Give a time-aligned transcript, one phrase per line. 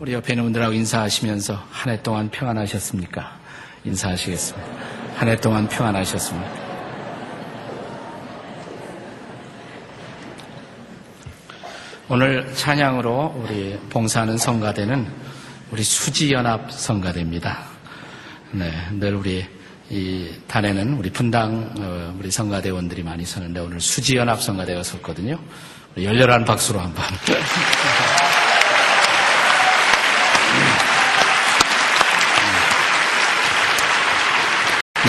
[0.00, 3.38] 우리 옆에 있는 분들하고 인사하시면서 한 해 동안 평안하셨습니까?
[3.84, 4.68] 인사하시겠습니다.
[5.16, 6.70] 한 해 동안 평안하셨습니까?
[12.08, 15.06] 오늘 찬양으로 우리 봉사하는 성가대는
[15.70, 17.58] 우리 수지연합 성가대입니다.
[18.52, 19.46] 네, 늘 우리
[19.90, 25.38] 이 단에는 우리 분당 어, 우리 성가대원들이 많이 서는데 오늘 수지연합 성가대가 섰거든요.
[25.96, 27.04] 열렬한 박수로 한번.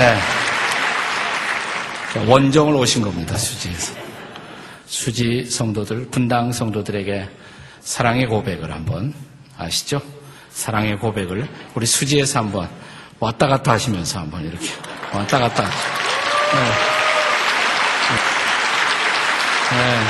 [0.01, 0.17] 네.
[2.27, 3.93] 원정을 오신 겁니다, 수지에서.
[4.87, 7.29] 수지 성도들, 분당 성도들에게
[7.81, 9.13] 사랑의 고백을 한번
[9.59, 10.01] 아시죠?
[10.49, 12.67] 사랑의 고백을 우리 수지에서 한번
[13.19, 14.65] 왔다 갔다 하시면서 한번 이렇게
[15.13, 15.63] 왔다 갔다.
[15.65, 15.69] 네.
[19.69, 19.77] 네.
[19.77, 20.01] 네.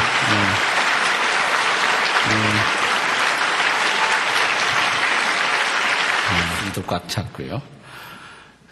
[6.30, 6.70] 네.
[6.70, 7.81] 이도 꽉 찼고요.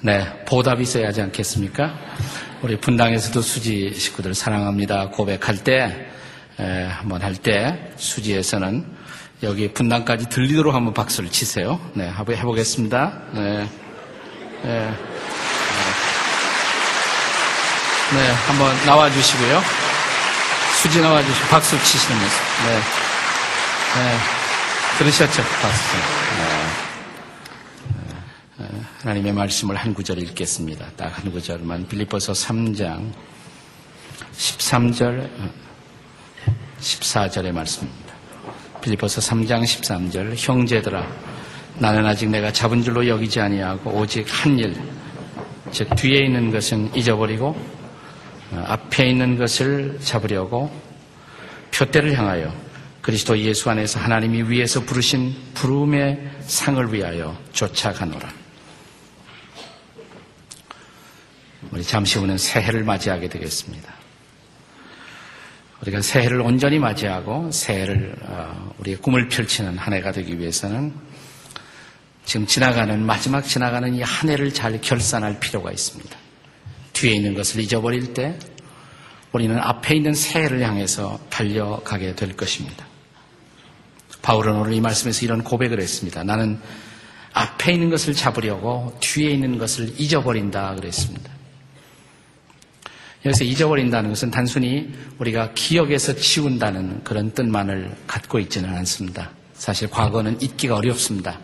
[0.02, 1.94] 네, 보답이 있어야 하지 않겠습니까?
[2.62, 6.08] 우리 분당에서도 수지 식구들 사랑합니다 고백할 때,
[6.58, 8.86] 에, 한번 할 때, 수지에서는
[9.44, 11.82] 여기 분당까지 들리도록 한번 박수를 치세요.
[11.94, 13.22] 네, 한번 해보겠습니다.
[13.34, 13.70] 네,
[14.64, 14.94] 네,
[18.14, 19.62] 네, 한번 나와주시고요.
[20.82, 22.42] 수지 나와주시고 박수 치시는 모습.
[22.68, 22.76] 네,
[23.96, 24.18] 네,
[24.98, 25.44] 들으셨죠?
[25.62, 25.98] 박수.
[25.98, 26.79] 네.
[29.00, 30.86] 하나님의 말씀을 한 구절 읽겠습니다.
[30.98, 33.12] 딱 한 구절만 빌립보서 3장
[34.34, 35.30] 13절
[36.82, 38.14] 14절의 말씀입니다.
[38.82, 41.08] 빌립보서 3장 13절 형제들아
[41.78, 44.76] 나는 아직 내가 잡은 줄로 여기지 아니하고 오직 한 일,
[45.72, 47.56] 즉 뒤에 있는 것은 잊어버리고
[48.52, 50.70] 어, 앞에 있는 것을 잡으려고
[51.74, 52.54] 표대를 향하여
[53.02, 58.49] 그리스도 예수 안에서 하나님이 위에서 부르신 부름의 상을 위하여 쫓아가노라.
[61.72, 63.94] 우리 잠시 후는 새해를 맞이하게 되겠습니다.
[65.82, 70.94] 우리가 새해를 온전히 맞이하고 새해를 어, 우리의 꿈을 펼치는 한 해가 되기 위해서는
[72.26, 76.16] 지금 지나가는 마지막 지나가는 이 한 해를 잘 결산할 필요가 있습니다.
[76.94, 78.38] 뒤에 있는 것을 잊어버릴 때
[79.32, 82.86] 우리는 앞에 있는 새해를 향해서 달려가게 될 것입니다.
[84.22, 86.24] 바울은 오늘 이 말씀에서 이런 고백을 했습니다.
[86.24, 86.60] 나는
[87.34, 91.39] 앞에 있는 것을 잡으려고 뒤에 있는 것을 잊어버린다 그랬습니다.
[93.26, 99.32] 여기서 잊어버린다는 것은 단순히 우리가 기억에서 지운다는 그런 뜻만을 갖고 있지는 않습니다.
[99.54, 101.38] 사실 과거는 잊기가 어렵습니다.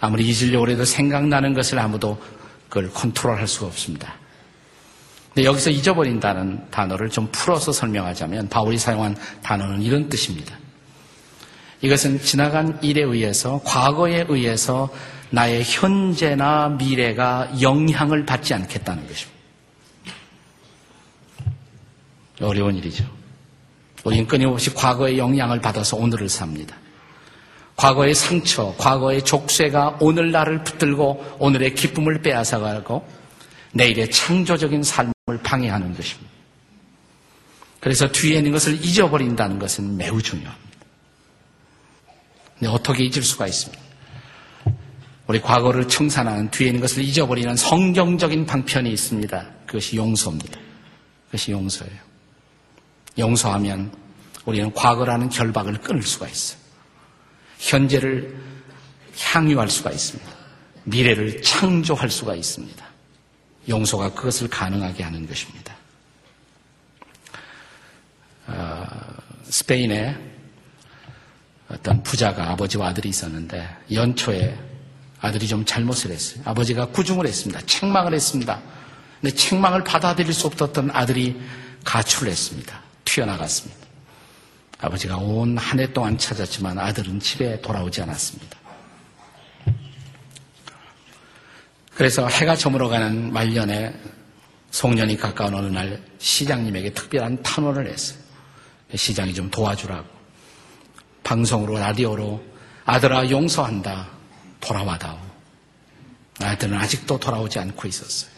[0.00, 2.20] 아무리 잊으려고 해도 생각나는 것을 아무도
[2.68, 4.14] 그걸 컨트롤할 수가 없습니다.
[5.34, 10.58] 근데 여기서 잊어버린다는 단어를 좀 풀어서 설명하자면 바울이 사용한 단어는 이런 뜻입니다.
[11.80, 14.92] 이것은 지나간 일에 의해서 과거에 의해서
[15.30, 19.37] 나의 현재나 미래가 영향을 받지 않겠다는 것입니다.
[22.40, 23.08] 어려운 일이죠.
[24.04, 26.76] 우리는 끊임없이 과거의 영향을 받아서 오늘을 삽니다.
[27.76, 33.06] 과거의 상처, 과거의 족쇄가 오늘 날을 붙들고 오늘의 기쁨을 빼앗아가고
[33.72, 35.12] 내일의 창조적인 삶을
[35.42, 36.30] 방해하는 것입니다.
[37.80, 40.68] 그래서 뒤에 있는 것을 잊어버린다는 것은 매우 중요합니다.
[42.58, 43.82] 근데 어떻게 잊을 수가 있습니까?
[45.28, 49.46] 우리 과거를 청산하는 뒤에 있는 것을 잊어버리는 성경적인 방편이 있습니다.
[49.66, 50.58] 그것이 용서입니다.
[51.26, 52.07] 그것이 용서예요.
[53.18, 53.92] 용서하면
[54.44, 56.58] 우리는 과거라는 결박을 끊을 수가 있어요.
[57.58, 58.36] 현재를
[59.18, 60.30] 향유할 수가 있습니다.
[60.84, 62.86] 미래를 창조할 수가 있습니다.
[63.68, 65.74] 용서가 그것을 가능하게 하는 것입니다.
[68.46, 68.86] 어,
[69.44, 70.16] 스페인에
[71.68, 74.58] 어떤 부자가 아버지와 아들이 있었는데 연초에
[75.20, 76.42] 아들이 좀 잘못을 했어요.
[76.46, 77.60] 아버지가 구중을 했습니다.
[77.66, 78.62] 책망을 했습니다.
[79.20, 81.38] 근데 책망을 받아들일 수 없었던 아들이
[81.84, 82.87] 가출을 했습니다.
[83.12, 83.86] 튀어나갔습니다.
[84.80, 88.56] 아버지가 온 한 해 동안 찾았지만 아들은 집에 돌아오지 않았습니다.
[91.94, 93.92] 그래서 해가 저물어가는 말년에
[94.70, 98.18] 송년이 가까운 어느 날 시장님에게 특별한 탄원을 했어요.
[98.94, 100.06] 시장이 좀 도와주라고.
[101.24, 102.42] 방송으로, 라디오로
[102.84, 104.08] 아들아 용서한다.
[104.60, 105.18] 돌아와다오.
[106.40, 108.30] 아들은 아직도 돌아오지 않고 있었어요.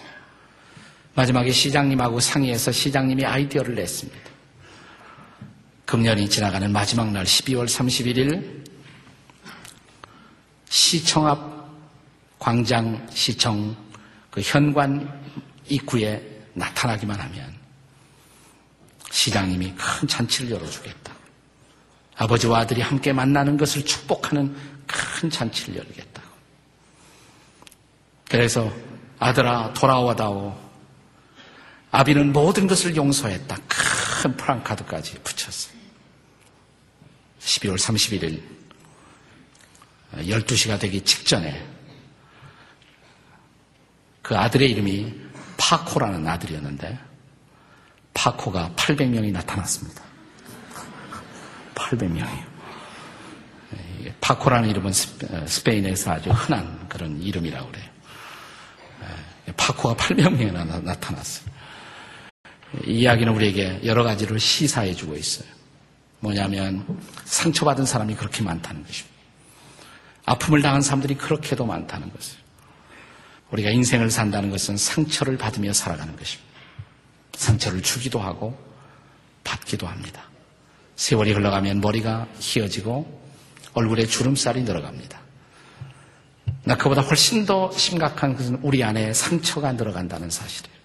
[1.14, 4.29] 마지막에 시장님하고 상의해서 시장님이 아이디어를 냈습니다.
[5.90, 8.64] 금년이 지나가는 마지막 날 12월 31일
[10.68, 11.68] 시청 앞
[12.38, 13.74] 광장 시청
[14.30, 15.20] 그 현관
[15.66, 16.22] 입구에
[16.54, 17.56] 나타나기만 하면
[19.10, 21.12] 시장님이 큰 잔치를 열어주겠다.
[22.18, 24.54] 아버지와 아들이 함께 만나는 것을 축복하는
[24.86, 26.28] 큰 잔치를 열겠다고.
[28.28, 28.72] 그래서
[29.18, 30.56] 아들아 돌아와다오.
[31.90, 33.56] 아비는 모든 것을 용서했다.
[33.66, 35.79] 큰 프랑카드까지 붙였어요.
[37.50, 38.40] 12월 31일
[40.12, 41.66] 12시가 되기 직전에
[44.22, 45.12] 그 아들의 이름이
[45.56, 46.98] 파코라는 아들이었는데
[48.14, 50.02] 파코가 800명이 나타났습니다.
[51.74, 52.50] 800명이요.
[54.20, 54.92] 파코라는 이름은
[55.30, 57.90] 어, 스페인에서 아주 흔한 그런 이름이라고 그래요.
[59.56, 61.50] 파코가 800명이나 나타났어요.
[62.86, 65.59] 이 이야기는 우리에게 여러 가지를 시사해 주고 있어요.
[66.20, 66.84] 뭐냐면
[67.24, 69.10] 상처받은 사람이 그렇게 많다는 것입니다.
[70.26, 72.38] 아픔을 당한 사람들이 그렇게도 많다는 것을.
[73.50, 76.50] 우리가 인생을 산다는 것은 상처를 받으며 살아가는 것입니다.
[77.32, 78.56] 상처를 주기도 하고
[79.42, 80.22] 받기도 합니다.
[80.96, 83.20] 세월이 흘러가면 머리가 휘어지고
[83.72, 85.18] 얼굴에 주름살이 늘어갑니다.
[86.64, 90.76] 나 그보다 훨씬 더 심각한 것은 우리 안에 상처가 늘어간다는 사실이에요.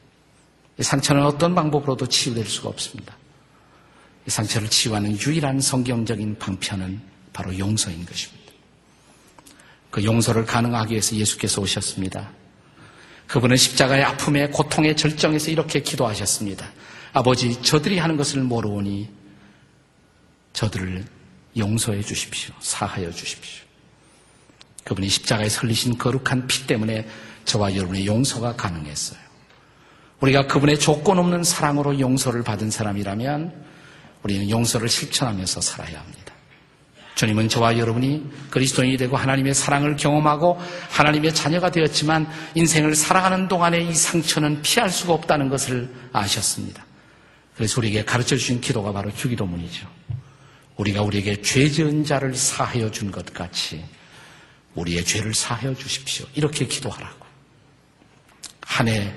[0.80, 3.16] 이 상처는 어떤 방법으로도 치유될 수가 없습니다.
[4.28, 7.02] 이 상처를 치유하는 유일한 성경적인 방편은
[7.32, 8.52] 바로 용서인 것입니다.
[9.92, 12.32] 그 용서를 가능하기 위해서 예수께서 오셨습니다.
[13.28, 16.70] 그분은 십자가의 아픔의 고통의 절정에서 이렇게 기도하셨습니다.
[17.14, 19.10] 아버지, 저들이 하는 것을 모르오니
[20.54, 21.06] 저들을
[21.58, 22.54] 용서해 주십시오.
[22.60, 23.64] 사하여 주십시오.
[24.84, 27.08] 그분이 십자가에 설리신 거룩한 피 때문에
[27.46, 29.20] 저와 여러분의 용서가 가능했어요.
[30.20, 33.66] 우리가 그분의 조건 없는 사랑으로 용서를 받은 사람이라면
[34.26, 36.34] 우리는 용서를 실천하면서 살아야 합니다.
[37.14, 43.94] 주님은 저와 여러분이 그리스도인이 되고 하나님의 사랑을 경험하고 하나님의 자녀가 되었지만 인생을 살아가는 동안에 이
[43.94, 46.84] 상처는 피할 수가 없다는 것을 아셨습니다.
[47.56, 49.88] 그래서 우리에게 가르쳐 주신 기도가 바로 주기도문이죠.
[50.78, 53.86] 우리가 우리에게 죄 지은 자를 사하여 준 것 같이
[54.74, 56.26] 우리의 죄를 사하여 주십시오.
[56.34, 57.24] 이렇게 기도하라고.
[58.62, 59.14] 한 해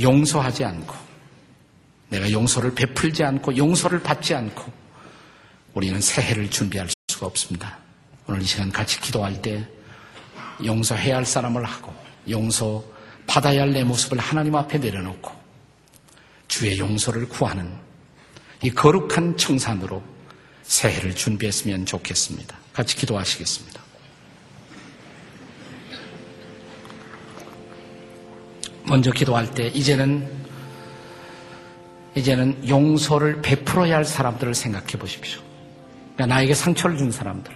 [0.00, 1.07] 용서하지 않고
[2.08, 4.64] 내가 용서를 베풀지 않고 용서를 받지 않고
[5.74, 7.78] 우리는 새해를 준비할 수가 없습니다.
[8.26, 9.66] 오늘 이 시간 같이 기도할 때
[10.64, 11.94] 용서해야 할 사람을 하고
[12.28, 12.82] 용서
[13.26, 15.30] 받아야 할 내 모습을 하나님 앞에 내려놓고
[16.48, 17.70] 주의 용서를 구하는
[18.62, 20.02] 이 거룩한 청산으로
[20.62, 22.56] 새해를 준비했으면 좋겠습니다.
[22.72, 23.80] 같이 기도하시겠습니다.
[28.84, 30.47] 먼저 기도할 때 이제는
[32.18, 35.40] 이제는 용서를 베풀어야 할 사람들을 생각해 보십시오.
[36.14, 37.52] 그러니까 나에게 상처를 준 사람들.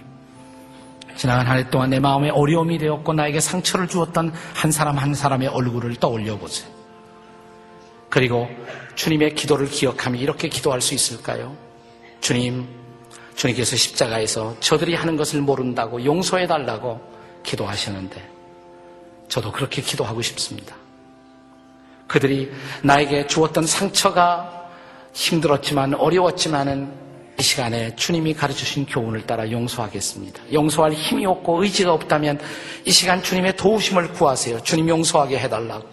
[1.15, 5.49] 지나간 한 해 동안 내 마음에 어려움이 되었고 나에게 상처를 주었던 한 사람 한 사람의
[5.49, 6.69] 얼굴을 떠올려 보세요.
[8.09, 8.47] 그리고
[8.95, 11.55] 주님의 기도를 기억하며 이렇게 기도할 수 있을까요?
[12.21, 12.67] 주님,
[13.35, 17.01] 주님께서 십자가에서 저들이 하는 것을 모른다고 용서해 달라고
[17.43, 18.29] 기도하셨는데
[19.27, 20.75] 저도 그렇게 기도하고 싶습니다.
[22.13, 22.51] 그들이
[22.83, 24.69] 나에게 주었던 상처가
[25.13, 26.93] 힘들었지만 어려웠지만은
[27.39, 30.53] 이 시간에 주님이 가르쳐주신 교훈을 따라 용서하겠습니다.
[30.53, 32.39] 용서할 힘이 없고 의지가 없다면
[32.85, 34.61] 이 시간 주님의 도우심을 구하세요.
[34.61, 35.89] 주님 용서하게 해달라고.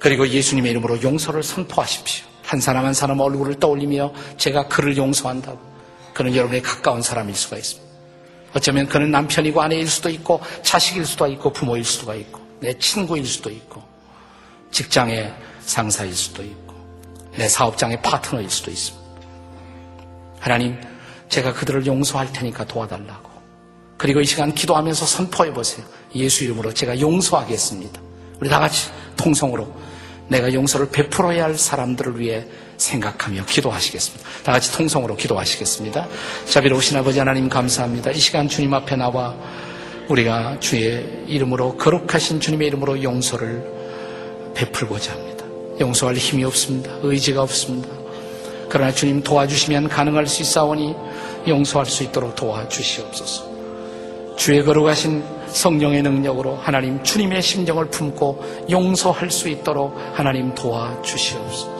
[0.00, 2.26] 그리고 예수님의 이름으로 용서를 선포하십시오.
[2.42, 5.60] 한 사람 한 사람 얼굴을 떠올리며 제가 그를 용서한다고.
[6.12, 7.88] 그는 여러분의 가까운 사람일 수가 있습니다.
[8.52, 13.48] 어쩌면 그는 남편이고 아내일 수도 있고 자식일 수도 있고 부모일 수도 있고 내 친구일 수도
[13.48, 13.93] 있고
[14.74, 16.74] 직장의 상사일 수도 있고
[17.36, 19.04] 내 사업장의 파트너일 수도 있습니다.
[20.40, 20.80] 하나님,
[21.28, 23.30] 제가 그들을 용서할 테니까 도와달라고.
[23.96, 25.86] 그리고 이 시간 기도하면서 선포해 보세요.
[26.16, 28.00] 예수 이름으로 제가 용서하겠습니다.
[28.40, 29.72] 우리 다 같이 통성으로
[30.26, 32.44] 내가 용서를 베풀어야 할 사람들을 위해
[32.76, 34.28] 생각하며 기도하시겠습니다.
[34.42, 36.08] 다 같이 통성으로 기도하시겠습니다.
[36.46, 38.10] 자비로우신 아버지 하나님 감사합니다.
[38.10, 39.36] 이 시간 주님 앞에 나와
[40.08, 43.83] 우리가 주의 이름으로 거룩하신 주님의 이름으로 용서를
[44.54, 45.44] 베풀고자 합니다.
[45.80, 46.90] 용서할 힘이 없습니다.
[47.02, 47.88] 의지가 없습니다.
[48.68, 50.94] 그러나 주님 도와주시면 가능할 수 있사오니
[51.46, 53.54] 용서할 수 있도록 도와주시옵소서.
[54.36, 61.74] 주의 거룩하신 성령의 능력으로 하나님 주님의 심정을 품고 용서할 수 있도록 하나님 도와주시옵소서.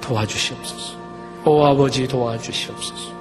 [0.00, 1.02] 도와주시옵소서.
[1.44, 3.12] 오 아버지 도와주시옵소서.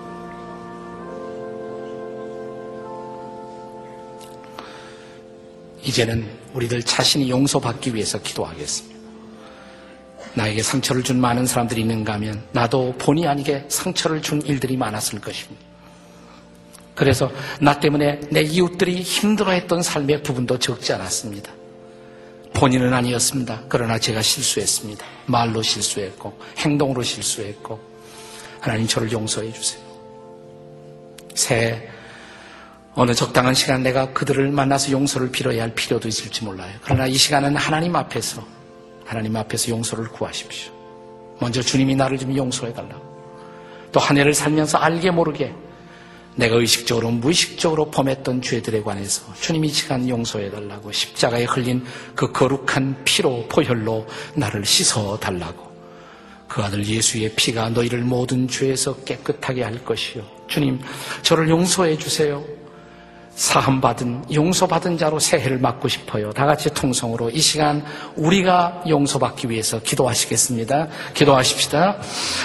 [5.84, 9.00] 이제는 우리들 자신이 용서받기 위해서 기도하겠습니다.
[10.34, 15.62] 나에게 상처를 준 많은 사람들이 있는가 하면 나도 본의 아니게 상처를 준 일들이 많았을 것입니다.
[16.96, 21.52] 그래서 나 때문에 내 이웃들이 힘들어했던 삶의 부분도 적지 않았습니다.
[22.54, 23.64] 본인은 아니었습니다.
[23.70, 25.06] 그러나 제가 실수했습니다.
[25.26, 27.80] 말로 실수했고 행동으로 실수했고
[28.60, 29.82] 하나님 저를 용서해 주세요.
[31.34, 31.91] 새해
[32.94, 36.74] 어느 적당한 시간 내가 그들을 만나서 용서를 빌어야 할 필요도 있을지 몰라요.
[36.84, 38.46] 그러나 이 시간은 하나님 앞에서
[39.06, 40.74] 하나님 앞에서 용서를 구하십시오.
[41.40, 43.12] 먼저 주님이 나를 좀 용서해 달라고.
[43.92, 45.54] 또 한 해를 살면서 알게 모르게
[46.36, 51.84] 내가 의식적으로 무의식적으로 범했던 죄들에 관해서 주님이 시간 용서해 달라고 십자가에 흘린
[52.16, 55.70] 그 거룩한 피로 포혈로 나를 씻어 달라고
[56.48, 60.80] 그 아들 예수의 피가 너희를 모든 죄에서 깨끗하게 할 것이요 주님
[61.22, 62.42] 저를 용서해 주세요
[63.36, 66.32] 사함받은 용서받은 자로 새해를 맞고 싶어요.
[66.32, 67.84] 다 같이 통성으로 이 시간
[68.16, 70.88] 우리가 용서받기 위해서 기도하시겠습니다.
[71.14, 71.98] 기도하십시다.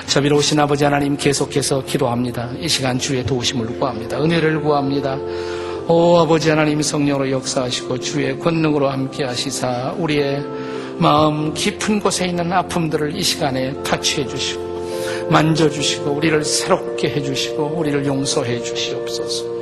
[0.06, 2.50] 저비로우신 아버지 하나님 계속해서 기도합니다.
[2.58, 4.22] 이 시간 주의 도우심을 구합니다.
[4.22, 5.18] 은혜를 구합니다.
[5.88, 10.42] 오 아버지 하나님 성령으로 역사하시고 주의 권능으로 함께 하시사 우리의
[10.98, 14.66] 마음 깊은 곳에 있는 아픔들을 이 시간에 타치해 주시고
[15.30, 19.55] 만져주시고 우리를 새롭게 해주시고 우리를 용서해 주시옵소서.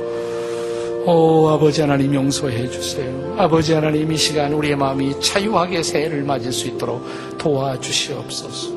[1.07, 3.35] 오 아버지 하나님 용서해 주세요.
[3.37, 7.05] 아버지 하나님 이 시간 우리의 마음이 자유하게 새해를 맞을 수 있도록
[7.37, 8.73] 도와주시옵소서.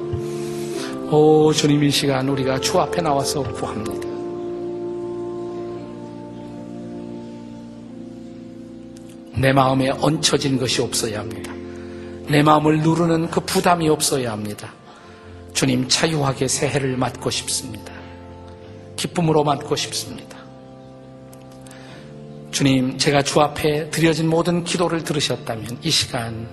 [1.10, 4.06] 오 주님 이 시간 우리가 주 앞에 나와서 구합니다.
[9.40, 11.50] 내 마음에 얹혀진 것이 없어야 합니다.
[12.28, 14.74] 내 마음을 누르는 그 부담이 없어야 합니다.
[15.54, 17.90] 주님 자유하게 새해를 맞고 싶습니다.
[18.96, 20.27] 기쁨으로 맞고 싶습니다.
[22.50, 26.48] 주님, 제가 주 앞에 드려진 모든 기도를 들으셨다면 이 시간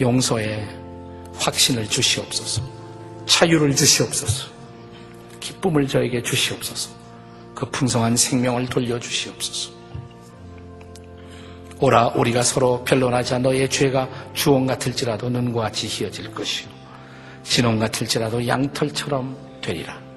[0.00, 0.68] 용서의
[1.34, 2.62] 확신을 주시옵소서.
[3.26, 4.48] 자유를 주시옵소서.
[5.38, 6.90] 기쁨을 저에게 주시옵소서.
[7.54, 9.80] 그 풍성한 생명을 돌려주시옵소서.
[11.82, 16.68] 오라 우리가 서로 변론하자 너의 죄가 주홍 같을지라도 눈과 같이 희어질 것이요
[17.42, 20.09] 진홍 같을지라도 양털처럼 되리라.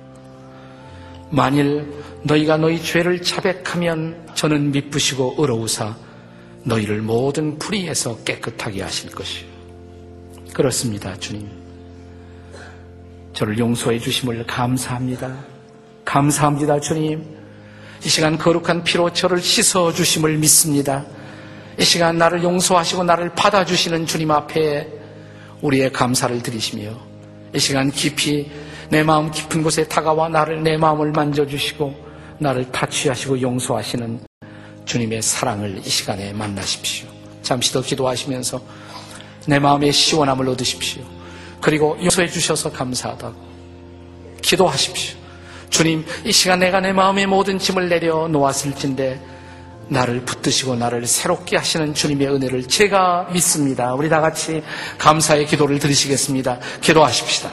[1.33, 5.95] 만일 너희가 너희 죄를 자백하면 저는 미쁘시고 의로우사
[6.63, 9.47] 너희를 모든 불의에서 깨끗하게 하실 것이요.
[10.53, 11.49] 그렇습니다, 주님.
[13.33, 15.35] 저를 용서해 주심을 감사합니다.
[16.05, 17.25] 감사합니다, 주님.
[18.05, 21.03] 이 시간 거룩한 피로 저를 씻어 주심을 믿습니다.
[21.79, 24.87] 이 시간 나를 용서하시고 나를 받아주시는 주님 앞에
[25.61, 26.95] 우리의 감사를 드리시며
[27.55, 28.51] 이 시간 깊이
[28.93, 31.95] 내 마음 깊은 곳에 다가와 나를 내 마음을 만져주시고
[32.37, 34.19] 나를 타취하시고 용서하시는
[34.85, 37.07] 주님의 사랑을 이 시간에 만나십시오.
[37.41, 38.61] 잠시 더 기도하시면서
[39.47, 41.01] 내 마음의 시원함을 얻으십시오.
[41.59, 43.33] 그리고 용서해 주셔서 감사하다고
[44.43, 45.17] 기도하십시오.
[45.71, 49.19] 주님, 이 시간 내가 내 마음의 모든 짐을 내려 놓았을진데
[49.87, 53.95] 나를 붙드시고 나를 새롭게 하시는 주님의 은혜를 제가 믿습니다.
[53.95, 54.61] 우리 다 같이
[54.99, 56.59] 감사의 기도를 드리시겠습니다.
[56.79, 57.49] 기도하십시다.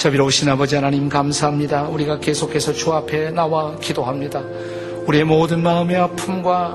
[0.00, 1.82] 자비로우신 아버지 하나님 감사합니다.
[1.82, 4.42] 우리가 계속해서 주 앞에 나와 기도합니다.
[5.04, 6.74] 우리의 모든 마음의 아픔과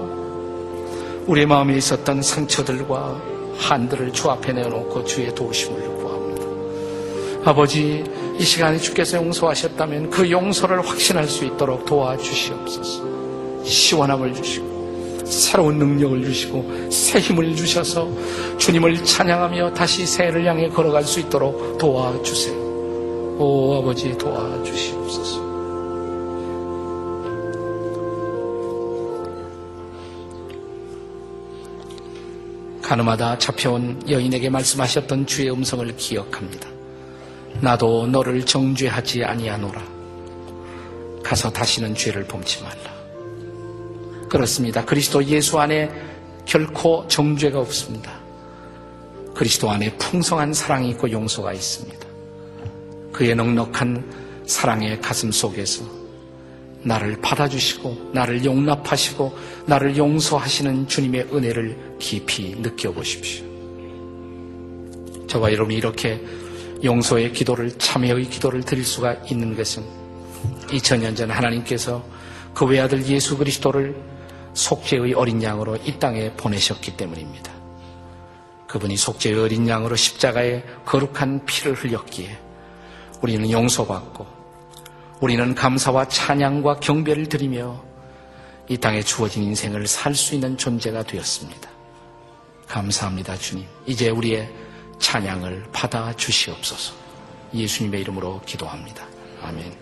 [1.25, 3.19] 우리의 마음에 있었던 상처들과
[3.57, 7.49] 한들을 주 앞에 내어놓고 주의 도우심을 구합니다.
[7.49, 8.03] 아버지,
[8.37, 13.63] 이 시간에 주께서 용서하셨다면 그 용서를 확신할 수 있도록 도와주시옵소서.
[13.63, 18.07] 시원함을 주시고, 새로운 능력을 주시고, 새 힘을 주셔서
[18.59, 22.64] 주님을 찬양하며 다시 새해를 향해 걸어갈 수 있도록 도와주세요.
[23.37, 25.43] 오 아버지 도와주시옵소서.
[32.81, 36.69] 가늠하다 잡혀온 여인에게 말씀하셨던 주의 음성을 기억합니다.
[37.59, 39.81] 나도 너를 정죄하지 아니하노라.
[41.21, 42.93] 가서 다시는 죄를 범치 말라.
[44.29, 44.85] 그렇습니다.
[44.85, 45.91] 그리스도 예수 안에
[46.45, 48.13] 결코 정죄가 없습니다.
[49.33, 52.04] 그리스도 안에 풍성한 사랑이 있고 용서가 있습니다.
[53.15, 55.85] 그의 넉넉한 사랑의 가슴 속에서
[56.83, 63.45] 나를 받아주시고 나를 용납하시고 나를 용서하시는 주님의 은혜를 깊이 느껴보십시오.
[65.27, 66.21] 저와 여러분이 이렇게
[66.83, 69.81] 용서의 기도를 참회의 기도를 드릴 수가 있는 것은
[70.67, 72.03] 2000년 전 하나님께서
[72.53, 73.95] 그 외아들 예수 그리스도를
[74.53, 77.53] 속죄의 어린 양으로 이 땅에 보내셨기 때문입니다.
[78.67, 82.44] 그분이 속죄의 어린 양으로 십자가에 거룩한 피를 흘렸기에
[83.25, 84.23] 우리는 용서받고
[85.19, 87.83] 우리는 감사와 찬양과 경배를 드리며
[88.69, 91.67] 이 땅에 주어진 인생을 살 수 있는 존재가 되었습니다.
[92.67, 93.65] 감사합니다, 주님.
[93.87, 94.47] 이제 우리의
[94.99, 96.93] 찬양을 받아 주시옵소서.
[97.51, 99.07] 예수님의 이름으로 기도합니다.
[99.41, 99.73] 아멘.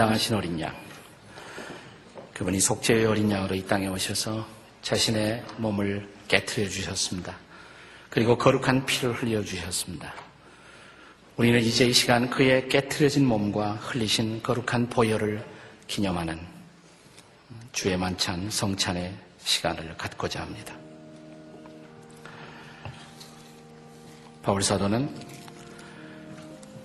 [0.00, 0.74] 당하신 어린 양.
[2.32, 4.46] 그분이 속죄의 어린 양으로 이 땅에 오셔서
[4.80, 7.36] 자신의 몸을 깨뜨려 주셨습니다.
[8.08, 10.14] 그리고 거룩한 피를 흘려 주셨습니다.
[11.36, 15.44] 우리는 이제 이 시간 그의 깨뜨려진 몸과 흘리신 거룩한 보혈을
[15.86, 16.40] 기념하는
[17.72, 20.74] 주의 만찬 성찬의 시간을 갖고자 합니다.
[24.42, 25.14] 바울 사도는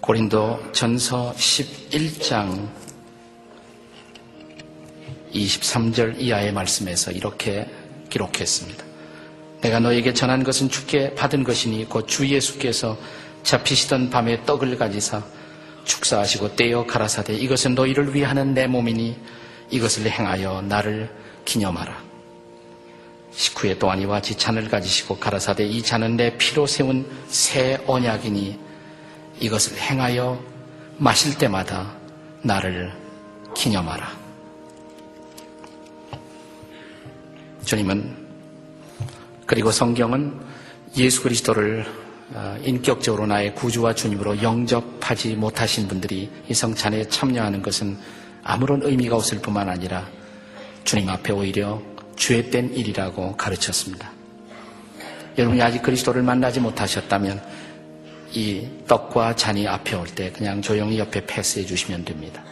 [0.01, 2.84] 고린도 전서 11장
[5.43, 7.67] 23절 이하의 말씀에서 이렇게
[8.09, 8.83] 기록했습니다.
[9.61, 12.97] 내가 너에게 전한 것은 주께 받은 것이니 곧 주 예수께서
[13.43, 15.23] 잡히시던 밤에 떡을 가지사
[15.85, 19.15] 축사하시고 떼어 가라사대 이것은 너희를 위하는 내 몸이니
[19.69, 21.09] 이것을 행하여 나를
[21.45, 22.03] 기념하라.
[23.31, 28.57] 식후에 또한 이와 같이 잔을 가지시고 가라사대 이 잔은 내 피로 세운 새 언약이니
[29.39, 30.41] 이것을 행하여
[30.97, 31.93] 마실 때마다
[32.41, 32.93] 나를
[33.55, 34.24] 기념하라.
[37.65, 38.25] 주님은
[39.45, 40.33] 그리고 성경은
[40.97, 41.85] 예수 그리스도를
[42.33, 47.97] 어, 인격적으로 나의 구주와 주님으로 영접하지 못하신 분들이 이 성찬에 참여하는 것은
[48.43, 50.07] 아무런 의미가 없을 뿐만 아니라
[50.83, 51.81] 주님 앞에 오히려
[52.15, 54.11] 죄된 일이라고 가르쳤습니다.
[55.37, 57.41] 여러분이 아직 그리스도를 만나지 못하셨다면
[58.33, 62.43] 이 떡과 잔이 앞에 올 때 그냥 조용히 옆에 패스해 주시면 됩니다.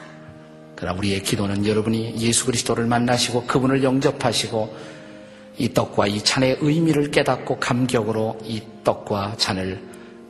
[0.76, 4.76] 그러나 우리의 기도는 여러분이 예수 그리스도를 만나시고 그분을 영접하시고
[5.57, 9.81] 이 떡과 이 잔의 의미를 깨닫고 감격으로 이 떡과 잔을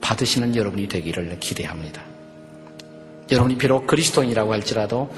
[0.02, 2.02] 받으시는 여러분이 되기를 기대합니다.
[3.32, 5.10] 여러분이 비록 그리스도인이라고 할지라도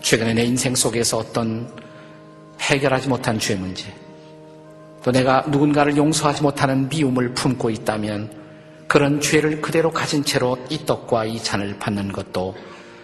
[0.00, 1.70] 최근에 내 인생 속에서 어떤
[2.60, 3.92] 해결하지 못한 죄 문제,
[5.02, 8.30] 또 내가 누군가를 용서하지 못하는 미움을 품고 있다면
[8.86, 12.54] 그런 죄를 그대로 가진 채로 이 떡과 이 잔을 받는 것도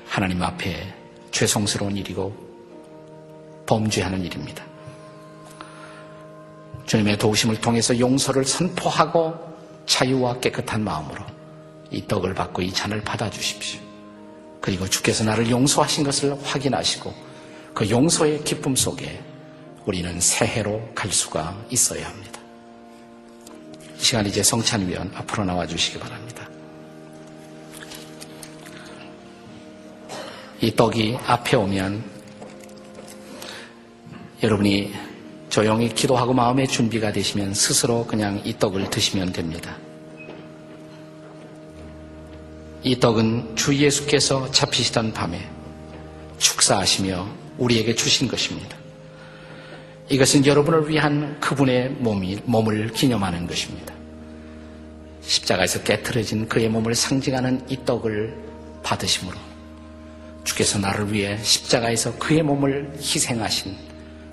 [0.07, 0.95] 하나님 앞에
[1.31, 2.35] 죄송스러운 일이고
[3.67, 4.65] 범죄하는 일입니다.
[6.87, 9.35] 주님의 도우심을 통해서 용서를 선포하고
[9.87, 11.25] 자유와 깨끗한 마음으로
[11.91, 13.81] 이 떡을 받고 이 잔을 받아주십시오.
[14.61, 17.15] 그리고 주께서 나를 용서하신 것을 확인하시고
[17.75, 19.23] 그 용서의 기쁨 속에
[19.85, 22.41] 우리는 새해로 갈 수가 있어야 합니다.
[23.99, 26.49] 이 시간 이제 성찬위원 앞으로 나와 주시기 바랍니다.
[30.61, 32.03] 이 떡이 앞에 오면
[34.43, 35.06] 여러분이
[35.57, 39.75] 조용히 기도하고 마음의 준비가 되시면 스스로 그냥 이 떡을 드시면 됩니다.
[42.83, 45.49] 이 떡은 주 예수께서 잡히시던 밤에
[46.37, 48.77] 축사하시며 우리에게 주신 것입니다.
[50.11, 53.95] 이것은 여러분을 위한 그분의 몸이, 몸을 기념하는 것입니다.
[55.23, 58.37] 십자가에서 깨트려진 그의 몸을 상징하는 이 떡을
[58.83, 59.39] 받으심으로
[60.45, 63.75] 주께서 나를 위해 십자가에서 그의 몸을 희생하신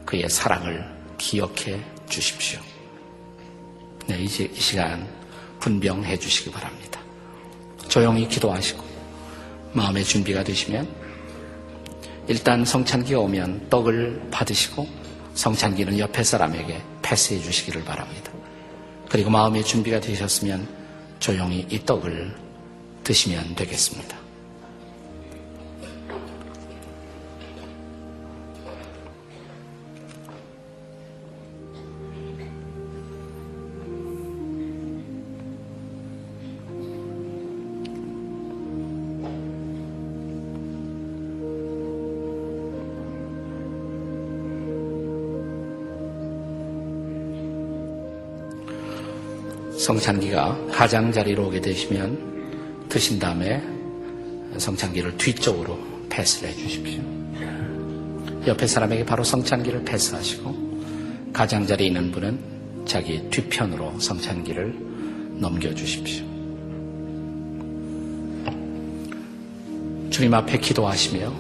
[0.06, 2.60] 그의 사랑을 기억해 주십시오.
[4.08, 5.08] 네, 이제 이 시간
[5.62, 7.00] 분병해 주시기 바랍니다.
[7.88, 8.84] 조용히 기도하시고
[9.72, 10.86] 마음의 준비가 되시면
[12.28, 14.86] 일단 성찬기가 오면 떡을 받으시고
[15.34, 18.32] 성찬기는 옆에 사람에게 패스해 주시기를 바랍니다.
[19.10, 20.68] 그리고 마음의 준비가 되셨으면
[21.20, 22.36] 조용히 이 떡을
[23.06, 24.23] 드시면 되겠습니다.
[49.84, 53.62] 성찬기가 가장자리로 오게 되시면 드신 다음에
[54.58, 55.78] 성찬기를 뒤쪽으로
[56.10, 57.02] 패스를 해 주십시오.
[58.48, 64.74] 옆에 사람에게 바로 성찬기를 패스하시고 가장자리에 있는 분은 자기 뒤편으로 성찬기를
[65.40, 66.26] 넘겨주십시오.
[70.12, 71.34] 주님 앞에 기도하시며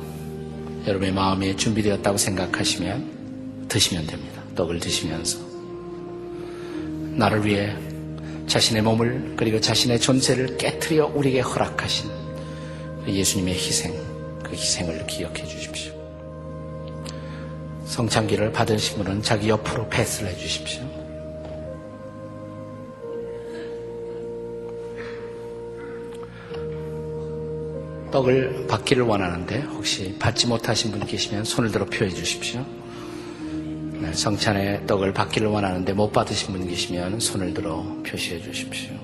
[0.88, 4.42] 여러분의 마음에 준비되었다고 생각하시면 드시면 됩니다.
[4.56, 5.40] 떡을 드시면서
[7.16, 7.74] 나를 위해
[8.48, 12.10] 자신의 몸을 그리고 자신의 존재를 깨뜨려 우리에게 허락하신
[13.06, 13.94] 그 예수님의 희생,
[14.44, 15.94] 그 희생을 기억해 주십시오.
[17.86, 20.84] 성찬기를 받으신 분은 자기 옆으로 패스를 해 주십시오.
[28.12, 32.64] 떡을 받기를 원하는데 혹시 받지 못하신 분 계시면 손을 들어 표해 주십시오.
[34.04, 39.03] 네, 성찬의 떡을 받기를 원하는데 못 받으신 분 계시면 손을 들어 표시해 주십시오.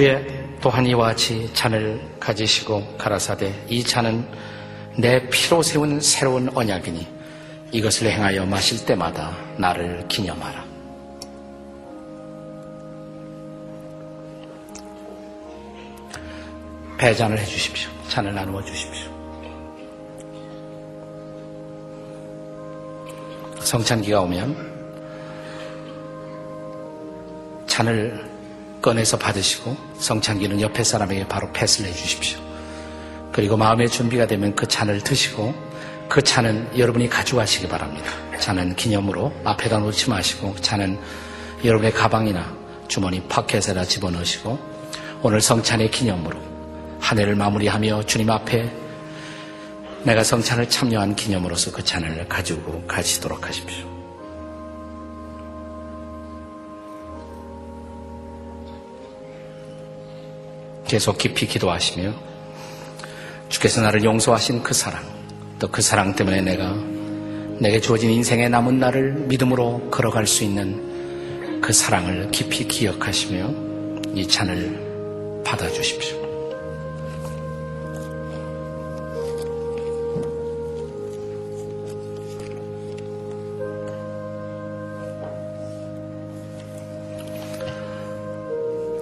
[0.00, 4.26] 후에 또한 이와 같이 잔을 가지시고 가라사대 이 잔은
[4.96, 7.06] 내 피로 세운 새로운 언약이니
[7.72, 10.64] 이것을 행하여 마실 때마다 나를 기념하라.
[16.96, 17.90] 배잔을 해주십시오.
[18.08, 19.10] 잔을 나누어 주십시오.
[23.60, 24.70] 성찬기가 오면
[27.66, 28.29] 잔을
[28.82, 32.38] 꺼내서 받으시고 성찬기는 옆에 사람에게 바로 패스를 해주십시오.
[33.32, 35.54] 그리고 마음의 준비가 되면 그 잔을 드시고
[36.08, 38.10] 그 잔은 여러분이 가져가시기 바랍니다.
[38.40, 40.98] 잔은 기념으로 앞에다 놓지 마시고 잔은
[41.64, 42.52] 여러분의 가방이나
[42.88, 44.58] 주머니 파켓에다 집어넣으시고
[45.22, 46.40] 오늘 성찬의 기념으로
[46.98, 48.70] 한 해를 마무리하며 주님 앞에
[50.02, 53.89] 내가 성찬을 참여한 기념으로서 그 잔을 가지고 가시도록 하십시오.
[60.90, 62.12] 계속 깊이 기도하시며
[63.48, 65.04] 주께서 나를 용서하신 그 사랑
[65.60, 66.74] 또 그 사랑 때문에 내가
[67.60, 73.54] 내게 주어진 인생의 남은 날을 믿음으로 걸어갈 수 있는 그 사랑을 깊이 기억하시며
[74.16, 76.19] 이 잔을 받아주십시오.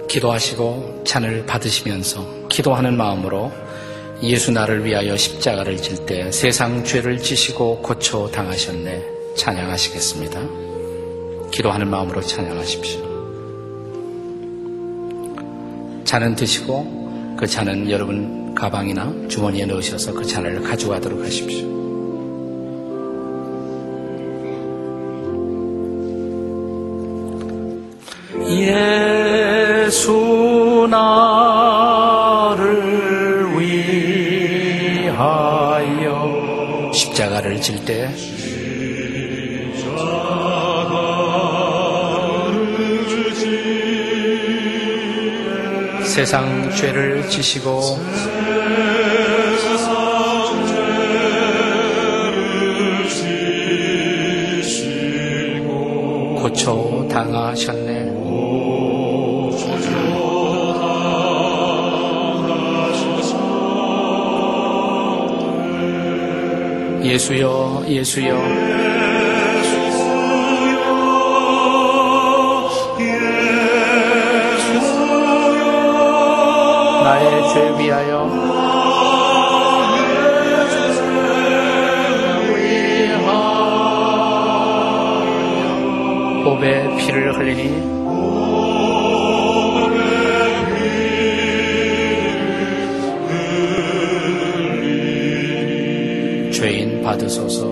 [0.09, 3.51] 기도하시고 잔을 받으시면서 기도하는 마음으로
[4.23, 9.03] 예수 나를 위하여 십자가를 질 때 세상 죄를 지시고 고쳐 당하셨네
[9.37, 10.41] 찬양하시겠습니다.
[11.51, 13.07] 기도하는 마음으로 찬양하십시오.
[16.03, 21.78] 잔은 드시고 그 잔은 여러분 가방이나 주머니에 넣으셔서 그 잔을 가져가도록 하십시오.
[37.69, 38.09] 질때
[46.03, 47.79] 세상 죄를 지시고
[56.41, 58.08] 고쳐 당하셨네.
[67.09, 68.35] 예수여, 예수여.
[77.03, 78.29] 나의 죄 위하여
[86.43, 87.98] 법의 피를 흘리니
[97.29, 97.69] 받으소서.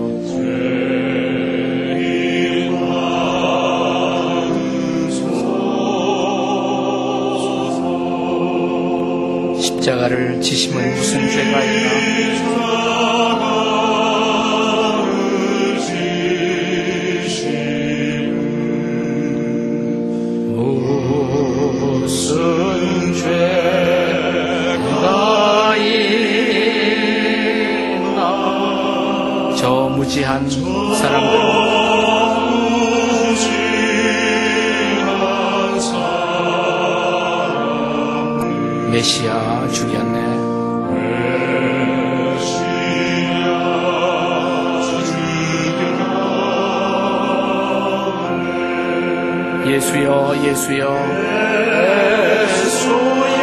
[9.60, 11.27] 십자가를 지심은 무슨
[29.98, 31.38] 무지한 사람들.
[38.92, 40.38] 메시아 죽였네.
[49.66, 50.96] 예수여 예수여
[52.54, 53.37] 예수여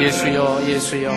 [0.00, 1.10] 예수여 예수여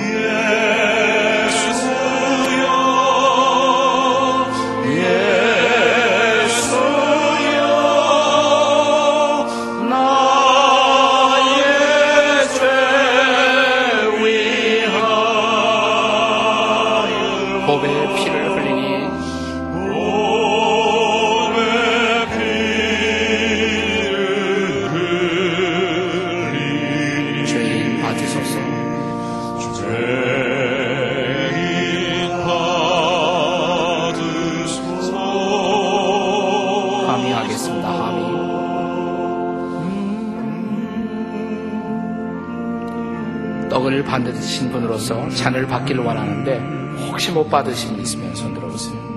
[45.70, 49.09] 받기를 원하는데 혹시 못 받으신 분 있으면 손 들어보세요.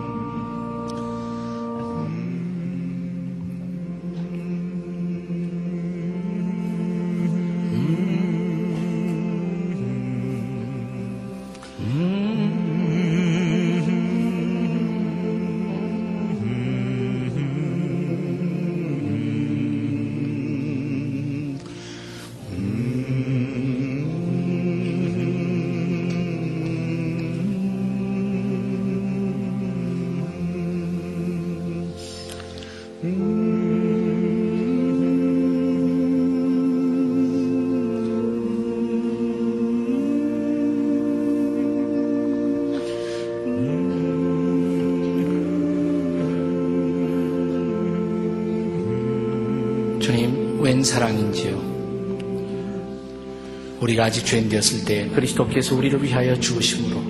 [53.82, 57.02] 우리가 아직 죄인 되었을 때 그리스도께서 우리를 위하여 죽으심으로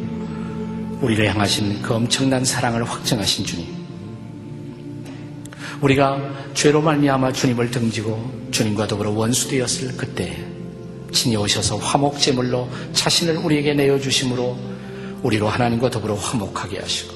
[1.03, 3.67] 우리를 향하신 그 엄청난 사랑을 확증하신 주님.
[5.83, 10.47] 우리가 죄로 말미암아 주님을 등지고 주님과 더불어 원수 되었을 그때
[11.13, 14.57] 친히 오셔서 화목 제물로 자신을 우리에게 내어 주심으로
[15.23, 17.13] 우리로 하나님과 더불어 화목하게 하시고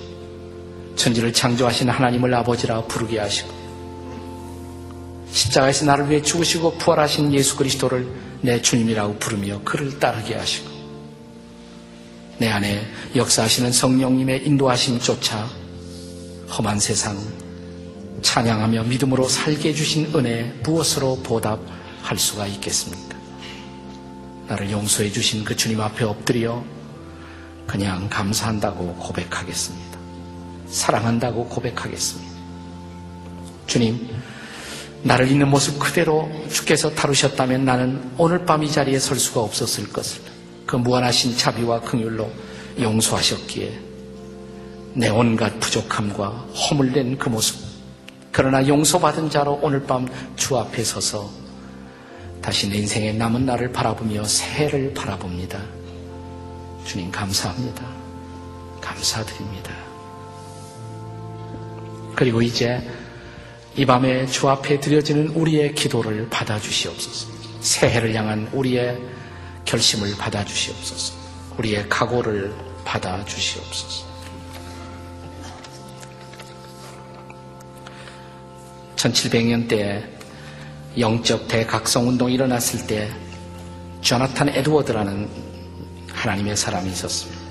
[0.96, 3.55] 천지를 창조하신 하나님을 아버지라 부르게 하시고
[5.37, 8.09] 십자가에서 나를 위해 죽으시고 부활하신 예수 그리스도를
[8.41, 10.70] 내 주님이라고 부르며 그를 따르게 하시고
[12.39, 15.47] 내 안에 역사하시는 성령님의 인도하심조차
[16.57, 17.18] 험한 세상
[18.22, 23.16] 찬양하며 믿음으로 살게 해주신 은혜 무엇으로 보답할 수가 있겠습니까?
[24.49, 26.64] 나를 용서해 주신 그 주님 앞에 엎드려
[27.66, 29.99] 그냥 감사한다고 고백하겠습니다.
[30.68, 32.37] 사랑한다고 고백하겠습니다.
[33.66, 34.16] 주님,
[35.07, 40.20] 나를 있는 모습 그대로 주께서 다루셨다면 나는 오늘 밤 이 자리에 설 수가 없었을 것을
[40.66, 42.28] 그 무한하신 자비와 긍휼로
[42.80, 43.78] 용서하셨기에
[44.94, 47.57] 내 온갖 부족함과 허물된 그 모습
[48.32, 51.30] 그러나 용서받은 자로 오늘 밤 주 앞에 서서
[52.42, 55.61] 다시 내 인생의 남은 날을 바라보며 새해를 바라봅니다.
[56.84, 57.84] 주님 감사합니다.
[58.80, 59.72] 감사드립니다.
[62.14, 62.80] 그리고 이제
[63.77, 67.29] 이 밤에 주 앞에 드려지는 우리의 기도를 받아주시옵소서.
[67.61, 68.99] 새해를 향한 우리의
[69.66, 71.14] 결심을 받아주시옵소서.
[71.59, 72.55] 우리의 각오를
[72.87, 74.07] 받아주시옵소서.
[78.97, 80.03] 1700년 때
[80.99, 83.11] 영적 대각성 운동이 일어났을 때
[84.01, 85.29] 조나탄 에드워드라는
[86.12, 87.43] 하나님의 사람이 있었습니다.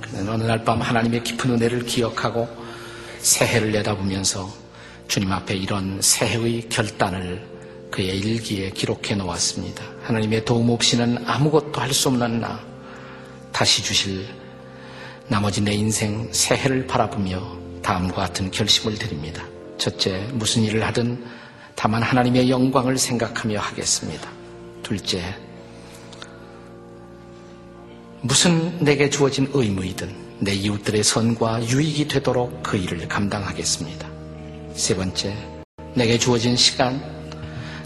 [0.00, 2.48] 그는 어느 날 밤 하나님의 깊은 은혜를 기억하고
[3.18, 4.69] 새해를 내다보면서
[5.10, 7.44] 주님 앞에 이런 새해의 결단을
[7.90, 9.82] 그의 일기에 기록해 놓았습니다.
[10.04, 12.60] 하나님의 도움 없이는 아무것도 할 수 없는 나
[13.50, 14.24] 다시 주실
[15.26, 17.42] 나머지 내 인생 새해를 바라보며
[17.82, 19.42] 다음과 같은 결심을 드립니다.
[19.78, 21.24] 첫째, 무슨 일을 하든
[21.74, 24.30] 다만 하나님의 영광을 생각하며 하겠습니다.
[24.84, 25.34] 둘째,
[28.20, 34.09] 무슨 내게 주어진 의무이든 내 이웃들의 선과 유익이 되도록 그 일을 감당하겠습니다.
[34.74, 35.34] 세 번째,
[35.94, 37.02] 내게 주어진 시간,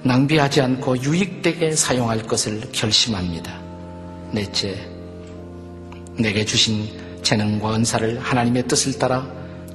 [0.03, 3.59] 낭비하지 않고 유익되게 사용할 것을 결심합니다.
[4.33, 4.77] 넷째,
[6.19, 6.89] 내게 주신
[7.23, 9.27] 재능과 은사를 하나님의 뜻을 따라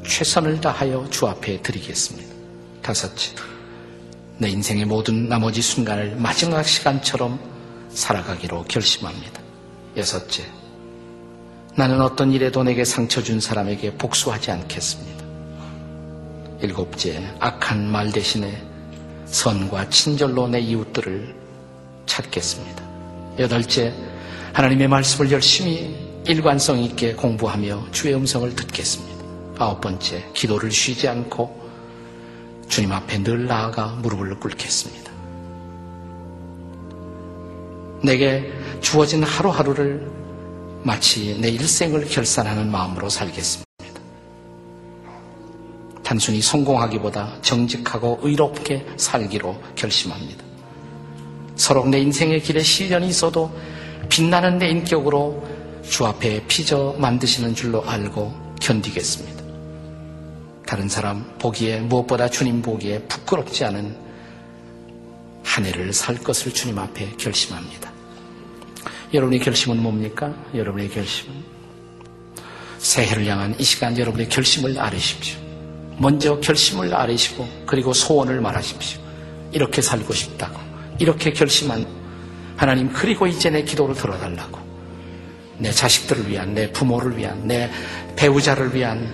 [0.06, 2.34] 최선을 다하여 주 앞에 드리겠습니다.
[2.82, 3.32] 다섯째,
[4.38, 7.40] 내 인생의 모든 나머지 순간을 마지막 시간처럼
[7.90, 9.42] 살아가기로 결심합니다.
[9.98, 10.44] 여섯째,
[11.76, 15.19] 나는 어떤 일에도 내게 상처 준 사람에게 복수하지 않겠습니다.
[16.62, 18.62] 일곱째, 악한 말 대신에
[19.26, 21.36] 선과 친절로 내 이웃들을
[22.06, 22.84] 찾겠습니다.
[23.40, 23.94] 여덟째,
[24.54, 25.96] 하나님의 말씀을 열심히
[26.26, 29.24] 일관성 있게 공부하며 주의 음성을 듣겠습니다.
[29.58, 31.60] 아홉 번째, 기도를 쉬지 않고
[32.68, 35.12] 주님 앞에 늘 나아가 무릎을 꿇겠습니다.
[38.04, 38.52] 내게
[38.82, 40.10] 주어진 하루하루를
[40.84, 43.69] 마치 내 일생을 결산하는 마음으로 살겠습니다.
[46.10, 50.44] 단순히 성공하기보다 정직하고 의롭게 살기로 결심합니다.
[51.56, 53.56] 서로 내 인생의 길에 시련이 있어도
[54.10, 55.48] 빛나는 내 인격으로
[55.84, 59.44] 주 앞에 피저 만드시는 줄로 알고 견디겠습니다.
[60.66, 63.96] 다른 사람 보기에 무엇보다 주님 보기에 부끄럽지 않은
[65.44, 67.92] 한 해를 살 것을 주님 앞에 결심합니다.
[69.14, 70.34] 여러분의 결심은 뭡니까?
[70.56, 71.36] 여러분의 결심은
[72.80, 75.49] 새해를 향한 이 시간 여러분의 결심을 아뢰십시오.
[76.00, 79.02] 먼저 결심을 아뢰시고 그리고 소원을 말하십시오.
[79.52, 80.60] 이렇게 살고 싶다고
[80.98, 81.86] 이렇게 결심한
[82.56, 84.60] 하나님 그리고 이제 내 기도를 들어달라고
[85.58, 87.70] 내 자식들을 위한 내 부모를 위한 내
[88.16, 89.14] 배우자를 위한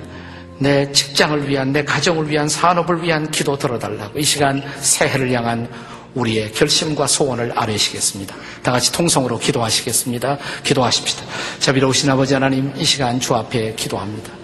[0.60, 5.68] 내 직장을 위한 내 가정을 위한 산업을 위한 기도 들어달라고 이 시간 새해를 향한
[6.14, 8.36] 우리의 결심과 소원을 아뢰시겠습니다.
[8.64, 10.38] 다 같이 통성으로 기도하시겠습니다.
[10.64, 11.26] 기도하십시다.
[11.60, 14.35] 자비로우신 아버지 하나님 이 시간 주 앞에 기도합니다.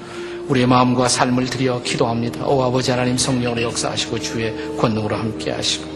[0.52, 2.46] 우리의 마음과 삶을 들여 기도합니다.
[2.46, 5.90] 오 아버지 하나님 성령으로 역사하시고 주의 권능으로 함께 하시고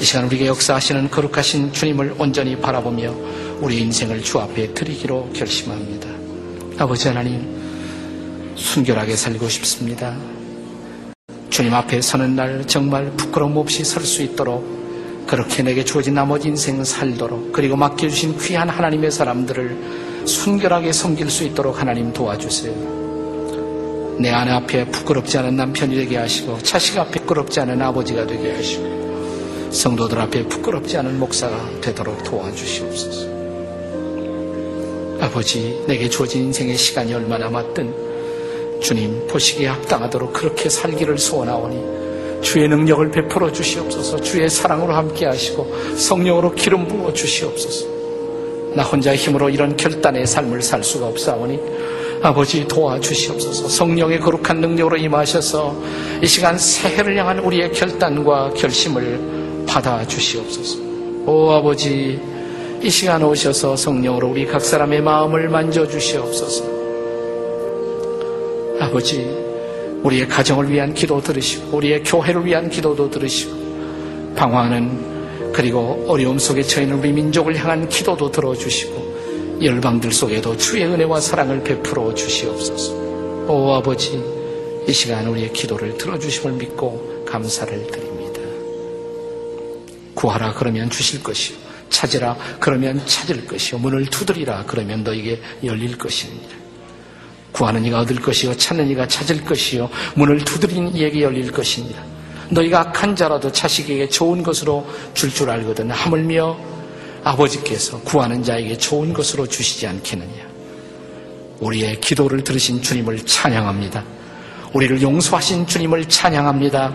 [0.00, 3.14] 이 시간 우리에게 역사하시는 거룩하신 주님을 온전히 바라보며
[3.60, 6.08] 우리 인생을 주 앞에 드리기로 결심합니다.
[6.78, 10.16] 아버지 하나님 순결하게 살고 싶습니다.
[11.50, 16.82] 주님 앞에 서는 날 정말 부끄러움 없이 설 수 있도록 그렇게 내게 주어진 나머지 인생
[16.82, 22.95] 살도록 그리고 맡겨주신 귀한 하나님의 사람들을 순결하게 섬길 수 있도록 하나님 도와주세요.
[24.18, 29.70] 내 아내 앞에 부끄럽지 않은 남편이 되게 하시고 자식 앞에 부끄럽지 않은 아버지가 되게 하시고
[29.70, 33.36] 성도들 앞에 부끄럽지 않은 목사가 되도록 도와주시옵소서.
[35.20, 43.10] 아버지, 내게 주어진 인생의 시간이 얼마 남았든 주님 보시기에 합당하도록 그렇게 살기를 소원하오니 주의 능력을
[43.10, 47.86] 베풀어 주시옵소서 주의 사랑으로 함께 하시고 성령으로 기름 부어 주시옵소서
[48.74, 51.58] 나 혼자의 힘으로 이런 결단의 삶을 살 수가 없사오니
[52.22, 53.68] 아버지 도와주시옵소서.
[53.68, 55.76] 성령의 거룩한 능력으로 임하셔서
[56.22, 60.78] 이 시간 새해를 향한 우리의 결단과 결심을 받아 주시옵소서.
[61.26, 62.20] 오 아버지
[62.82, 66.64] 이 시간 오셔서 성령으로 우리 각 사람의 마음을 만져 주시옵소서.
[68.80, 69.46] 아버지
[70.02, 76.84] 우리의 가정을 위한 기도 들으시고 우리의 교회를 위한 기도도 들으시고 방황하는 그리고 어려움 속에 처해
[76.84, 79.05] 있는 우리 민족을 향한 기도도 들어주시고
[79.62, 82.92] 열방들 속에도 주의 은혜와 사랑을 베풀어 주시옵소서.
[83.48, 84.22] 오 아버지,
[84.86, 88.40] 이 시간 우리의 기도를 들어주심을 믿고 감사를 드립니다.
[90.14, 91.56] 구하라 그러면 주실 것이요.
[91.88, 93.78] 찾으라 그러면 찾을 것이요.
[93.78, 96.54] 문을 두드리라 그러면 너에게 열릴 것입니다.
[97.52, 98.54] 구하는 이가 얻을 것이요.
[98.56, 99.88] 찾는 이가 찾을 것이요.
[100.16, 102.02] 문을 두드리는 이에게 열릴 것입니다.
[102.50, 105.90] 너희가 악한 자라도 자식에게 좋은 것으로 줄줄 줄 알거든.
[105.90, 106.75] 하물며
[107.26, 110.46] 아버지께서 구하는 자에게 좋은 것으로 주시지 않겠느냐.
[111.58, 114.04] 우리의 기도를 들으신 주님을 찬양합니다.
[114.72, 116.94] 우리를 용서하신 주님을 찬양합니다.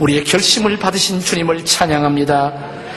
[0.00, 2.52] 우리의 결심을 받으신 주님을 찬양합니다.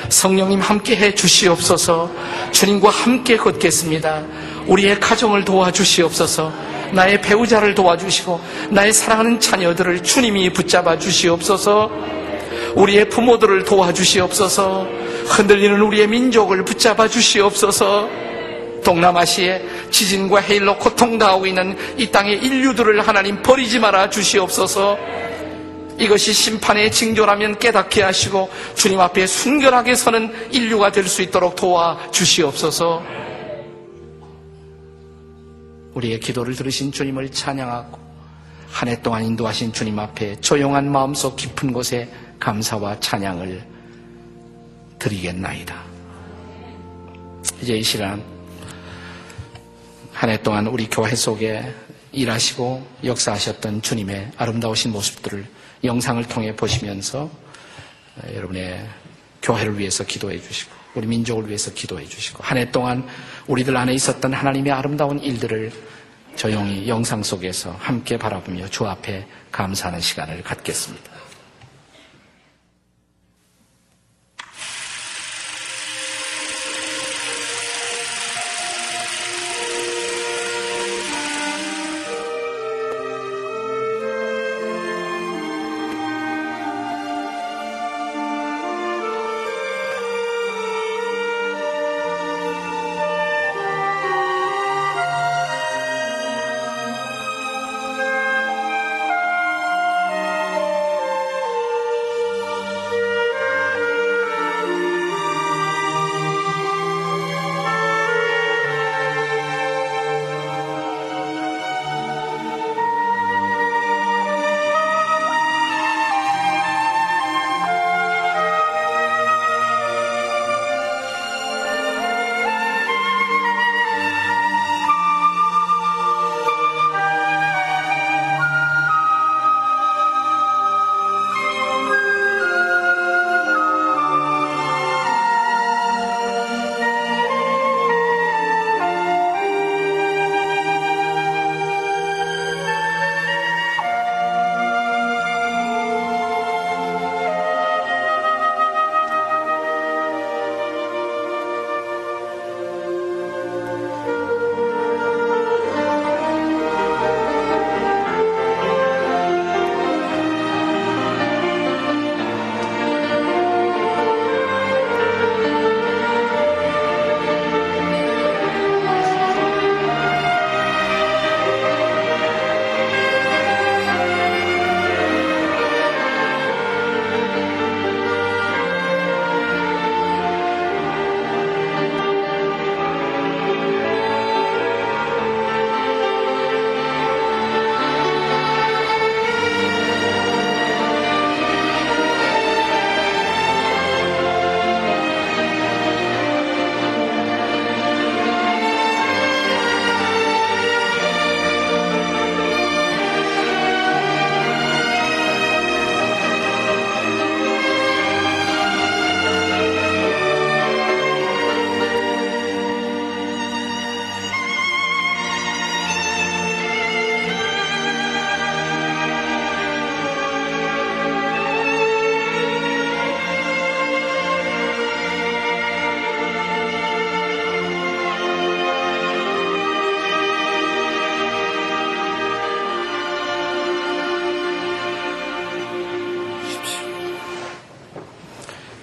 [0.09, 2.11] 성령님 함께 해 주시옵소서
[2.51, 4.23] 주님과 함께 걷겠습니다.
[4.65, 6.51] 우리의 가정을 도와주시옵소서
[6.93, 8.39] 나의 배우자를 도와주시고
[8.71, 11.91] 나의 사랑하는 자녀들을 주님이 붙잡아 주시옵소서
[12.75, 18.09] 우리의 부모들을 도와주시옵소서 흔들리는 우리의 민족을 붙잡아 주시옵소서.
[18.83, 19.61] 동남아시아에
[19.91, 24.97] 지진과 해일로 고통당하고 있는 이 땅의 인류들을 하나님 버리지 말아 주시옵소서.
[25.99, 33.01] 이것이 심판의 징조라면 깨닫게 하시고 주님 앞에 순결하게 서는 인류가 될 수 있도록 도와 주시옵소서.
[35.95, 37.99] 우리의 기도를 들으신 주님을 찬양하고
[38.71, 42.07] 한 해 동안 인도하신 주님 앞에 조용한 마음속 깊은 곳에
[42.39, 43.76] 감사와 찬양을
[44.99, 45.83] 드리겠나이다.
[47.61, 48.23] 이제 이 시간
[50.13, 51.71] 한 해 동안 우리 교회 속에
[52.11, 55.45] 일하시고 역사하셨던 주님의 아름다우신 모습들을
[55.83, 57.29] 영상을 통해 보시면서
[58.33, 58.83] 여러분의
[59.43, 63.07] 교회를 위해서 기도해 주시고 우리 민족을 위해서 기도해 주시고 한 해 동안
[63.45, 65.71] 우리들 안에 있었던 하나님의 아름다운 일들을
[66.35, 71.16] 조용히 영상 속에서 함께 바라보며 주 앞에 감사하는 시간을 갖겠습니다.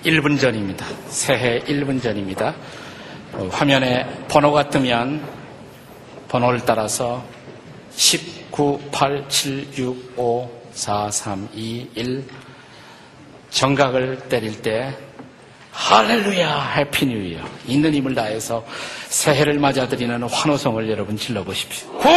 [0.05, 0.87] 1분 전입니다.
[1.09, 2.55] 새해 1분 전입니다.
[3.33, 5.23] 어, 화면에 번호가 뜨면
[6.29, 7.25] 번호를 따라서
[7.97, 12.25] 10, 9, 8, 7, 6, 5, 4, 3, 2, 1
[13.51, 14.95] 정각을 때릴 때
[15.73, 18.65] 할렐루야 Happy New Year 있는 힘을 다해서
[19.09, 21.91] 새해를 맞아들이는 환호성을 여러분 질러보십시오.
[21.99, 22.09] 9,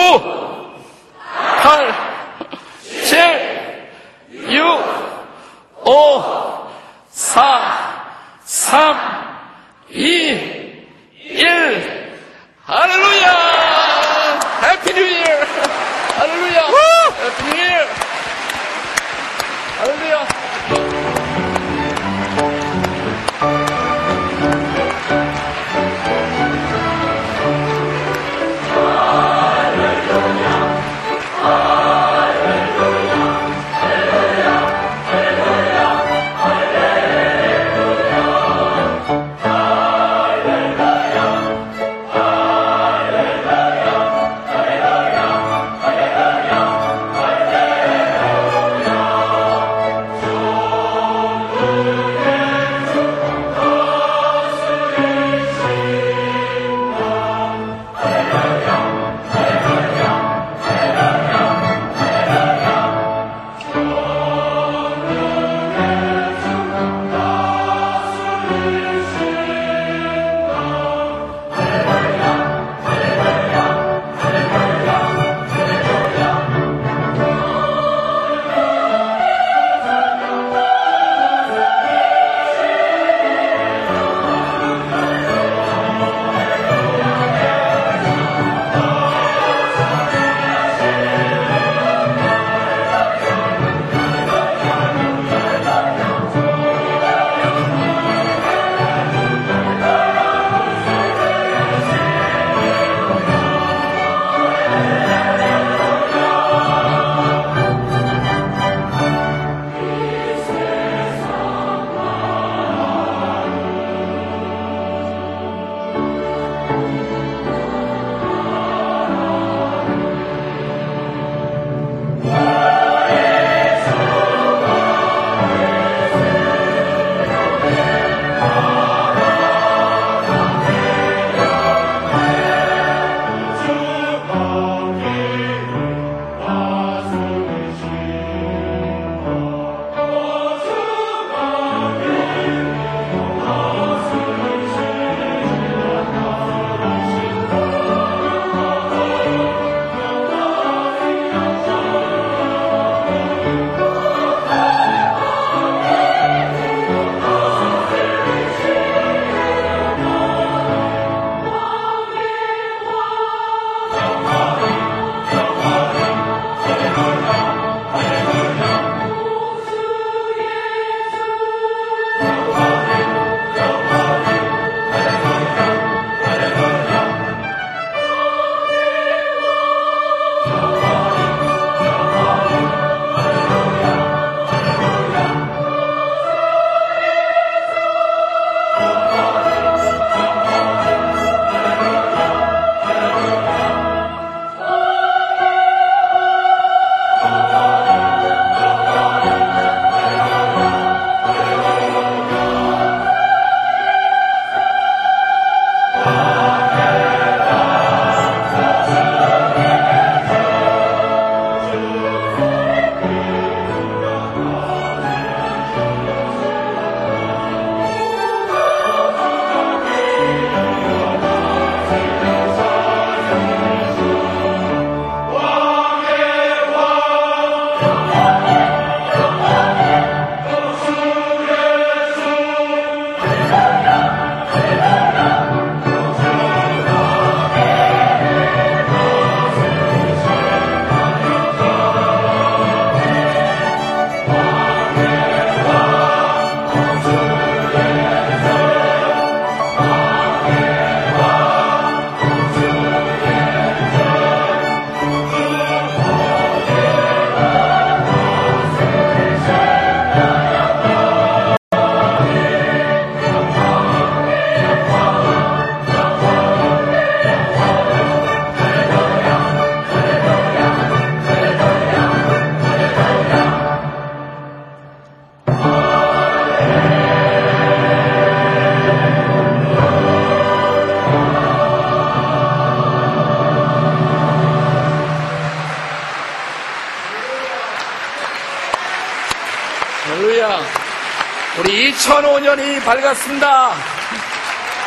[292.07, 293.73] 2005년이 밝았습니다.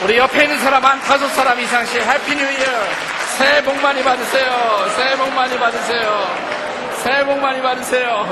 [0.02, 2.84] 우리 옆에 있는 사람 한 다섯 사람 이상씩 Happy New Year.
[3.36, 4.88] 새해 복 많이 받으세요.
[4.96, 6.26] 새해 복 많이 받으세요.
[7.02, 8.26] 새해 복 많이 받으세요.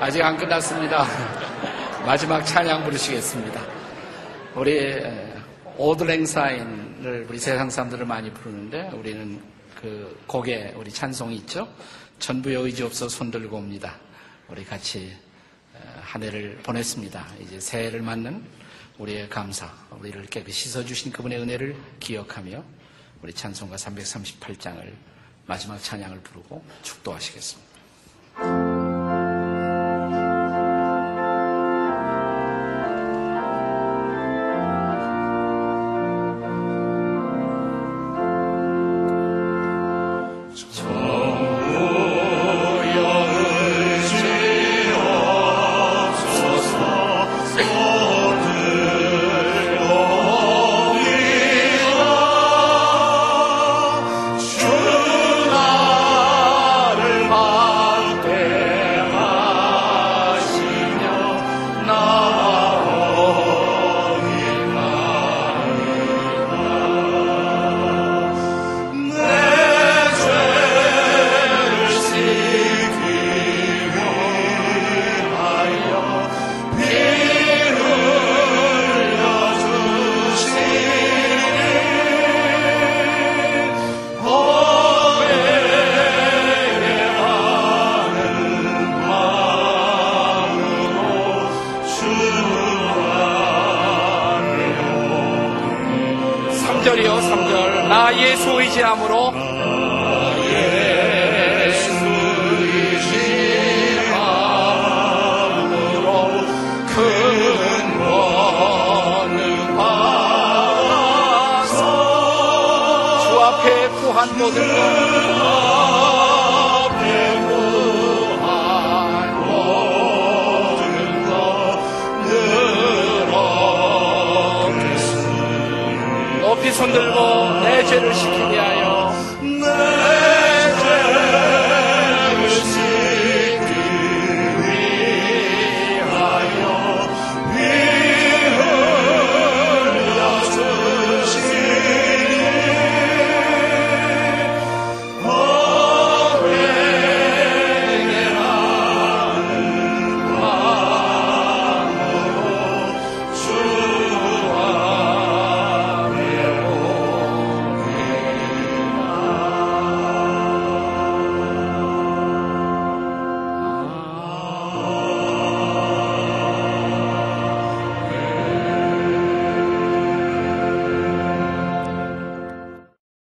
[0.00, 1.06] 아직 안 끝났습니다.
[2.04, 3.60] 마지막 찬양 부르시겠습니다.
[4.54, 5.02] 우리
[5.78, 9.53] Auld Lang Syne을 우리 세상 사람들을 많이 부르는데 우리는
[9.84, 11.68] 그 곡에 우리 찬송이 있죠.
[12.18, 14.00] 전부의 의지 없어 손 들고 옵니다.
[14.48, 15.14] 우리 같이
[16.00, 17.26] 한 해를 보냈습니다.
[17.42, 18.42] 이제 새해를 맞는
[18.96, 22.64] 우리의 감사, 우리를 깨끗이 씻어주신 그분의 은혜를 기억하며
[23.20, 24.90] 우리 찬송가 338장을
[25.44, 28.73] 마지막 찬양을 부르고 축도하시겠습니다.